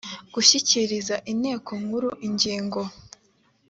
[0.33, 2.81] gushyikiriza inteko nkuru ingingo